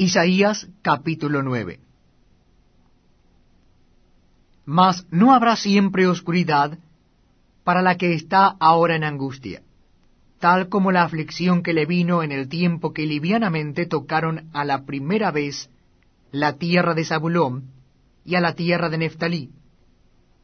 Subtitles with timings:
[0.00, 1.78] Isaías capítulo 9
[4.64, 6.78] Mas no habrá siempre oscuridad
[7.64, 9.60] para la que está ahora en angustia,
[10.38, 14.86] tal como la aflicción que le vino en el tiempo que livianamente tocaron a la
[14.86, 15.68] primera vez
[16.32, 17.64] la tierra de Zabulón
[18.24, 19.50] y a la tierra de Neftalí,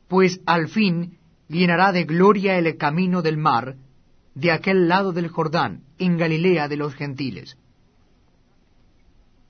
[0.06, 1.16] pues al fin
[1.48, 3.76] llenará de gloria el camino del mar,
[4.34, 7.56] de aquel lado del Jordán, en Galilea de los gentiles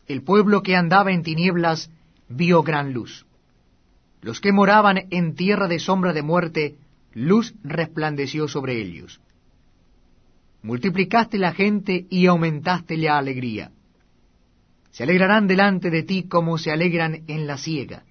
[0.06, 1.90] el pueblo que andaba en tinieblas
[2.28, 3.26] vio gran luz.
[4.22, 6.76] Los que moraban en tierra de sombra de muerte,
[7.12, 9.20] luz resplandeció sobre ellos.
[10.62, 13.70] Multiplicaste la gente y aumentaste la alegría.
[14.90, 18.04] Se alegrarán delante de ti como se alegran en la siega,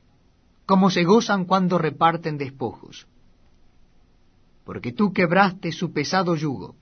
[0.66, 3.08] como se gozan cuando reparten despojos.
[4.64, 6.76] Porque tú quebraste su pesado yugo,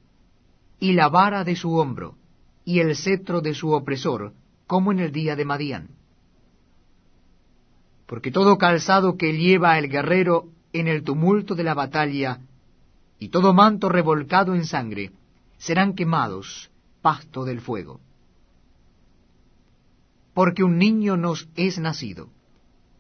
[0.80, 2.16] y la vara de su hombro,
[2.66, 4.33] y el cetro de su opresor,
[4.67, 5.90] como en el día de Madián.
[8.05, 12.39] Porque todo calzado que lleva el guerrero en el tumulto de la batalla,
[13.20, 15.11] y todo manto revolcado en sangre,
[15.58, 16.70] serán quemados,
[17.02, 18.02] pasto del fuego.
[20.33, 22.30] Porque un niño nos es nacido,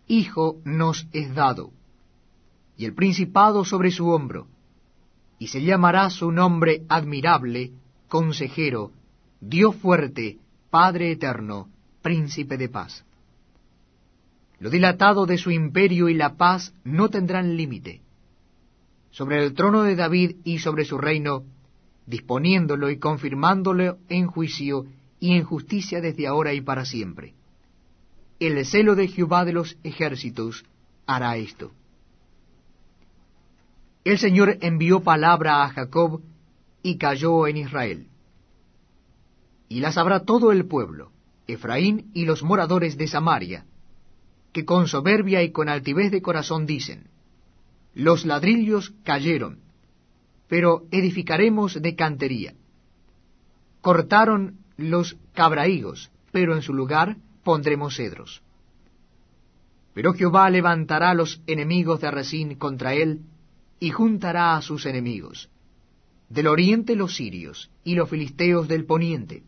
[0.07, 1.71] hijo nos es dado,
[2.77, 4.47] y el principado sobre su hombro,
[5.39, 7.71] y se llamará su nombre admirable,
[8.07, 8.91] consejero,
[9.41, 10.37] Dios fuerte,
[10.73, 11.69] Padre eterno,
[12.01, 13.05] príncipe de paz.
[14.57, 18.01] Lo dilatado de su imperio y la paz no tendrán límite.
[19.11, 21.43] Sobre el trono de David y sobre su reino,
[22.07, 24.87] disponiéndolo y confirmándolo en juicio
[25.19, 27.35] y en justicia desde ahora y para siempre.
[28.39, 30.65] El celo de Jehová de los ejércitos
[31.05, 31.71] hará esto.
[34.03, 36.23] El Señor envió palabra a Jacob
[36.81, 38.07] y cayó en Israel
[39.73, 41.09] y la sabrá todo el pueblo,
[41.47, 43.65] Efraín y los moradores de Samaria,
[44.51, 47.07] que con soberbia y con altivez de corazón dicen,
[47.95, 49.61] los ladrillos cayeron,
[50.47, 52.53] pero edificaremos de cantería.
[53.81, 58.43] Cortaron los cabraígos, pero en su lugar pondremos cedros.
[59.95, 63.21] Pero Jehová levantará los enemigos de Resín contra él,
[63.79, 65.49] y juntará a sus enemigos.
[66.29, 69.41] Del oriente los sirios, y los filisteos del poniente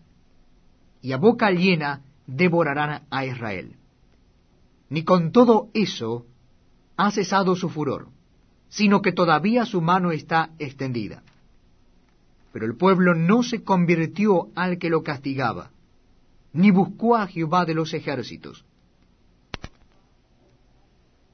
[1.05, 3.75] y a boca llena devorarán a Israel.
[4.89, 6.25] Ni con todo eso
[6.97, 8.07] ha cesado su furor,
[8.69, 11.21] sino que todavía su mano está extendida.
[12.51, 15.69] Pero el pueblo no se convirtió al que lo castigaba,
[16.53, 18.65] ni buscó a Jehová de los ejércitos.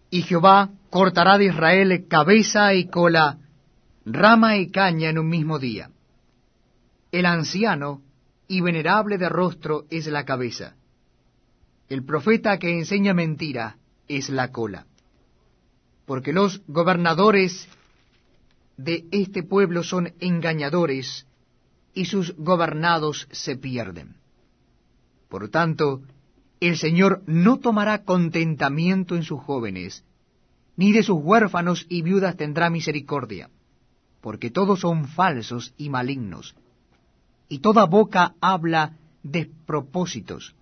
[0.10, 3.38] Y Jehová cortará de Israel cabeza y cola,
[4.04, 5.92] rama y caña en un mismo día.
[7.14, 8.02] El anciano
[8.52, 10.76] y venerable de rostro es la cabeza.
[11.88, 13.78] El profeta que enseña mentira
[14.10, 14.88] es la cola.
[16.06, 17.70] Porque los gobernadores
[18.76, 21.26] de este pueblo son engañadores,
[21.94, 24.16] y sus gobernados se pierden.
[25.30, 26.02] Por tanto,
[26.60, 30.04] el Señor no tomará contentamiento en sus jóvenes,
[30.76, 33.50] ni de sus huérfanos y viudas tendrá misericordia,
[34.20, 36.54] porque todos son falsos y malignos,
[37.52, 40.56] y toda boca habla despropósitos.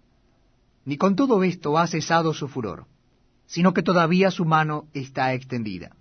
[0.86, 2.88] Ni con todo esto ha cesado su furor,
[3.46, 5.96] sino que todavía su mano está extendida.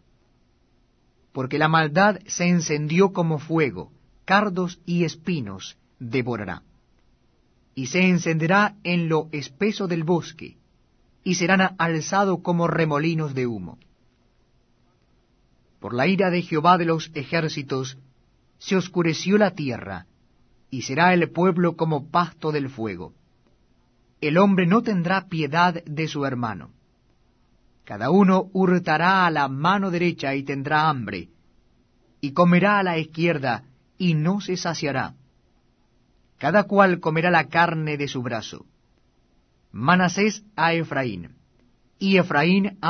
[1.33, 3.93] Porque la maldad se encendió como fuego,
[4.25, 6.63] cardos y espinos devorará.
[7.75, 10.57] Y se encenderá en lo espeso del bosque,
[11.23, 13.79] y serán alzados como remolinos de humo.
[15.81, 17.99] Por la ira de Jehová de los ejércitos
[18.57, 20.07] se oscureció la tierra,
[20.71, 23.15] y será el pueblo como pasto del fuego.
[24.21, 26.71] El hombre no tendrá piedad de su hermano.
[27.85, 31.29] Cada uno hurtará a la mano derecha y tendrá hambre,
[32.21, 33.65] y comerá a la izquierda
[33.97, 35.15] y no se saciará.
[36.39, 38.67] Cada cual comerá la carne de su brazo.
[39.73, 41.37] Manasés a Efraín,
[41.99, 42.87] y Efraín a